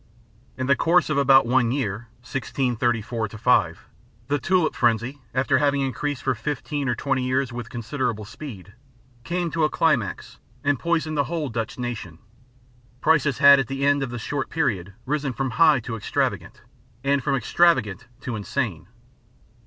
In 0.57 0.65
the 0.65 0.75
course 0.75 1.11
of 1.11 1.17
about 1.19 1.45
one 1.45 1.71
year, 1.71 2.07
1634 2.23 3.29
5, 3.29 3.85
the 4.29 4.39
tulip 4.39 4.73
frenzy, 4.73 5.21
after 5.31 5.59
having 5.59 5.81
increased 5.81 6.23
for 6.23 6.33
fifteen 6.33 6.89
or 6.89 6.95
twenty 6.95 7.21
years 7.21 7.53
with 7.53 7.69
considerable 7.69 8.25
speed, 8.25 8.73
came 9.23 9.51
to 9.51 9.63
a 9.63 9.69
climax, 9.69 10.39
and 10.63 10.79
poisoned 10.79 11.15
the 11.19 11.25
whole 11.25 11.49
Dutch 11.49 11.77
nation. 11.77 12.17
Prices 12.99 13.37
had 13.37 13.59
at 13.59 13.67
the 13.67 13.85
end 13.85 14.01
of 14.01 14.09
this 14.09 14.23
short 14.23 14.49
period 14.49 14.93
risen 15.05 15.33
from 15.33 15.51
high 15.51 15.79
to 15.81 15.95
extravagant, 15.95 16.63
and 17.03 17.23
from 17.23 17.35
extravagant 17.35 18.07
to 18.21 18.35
insane. 18.35 18.87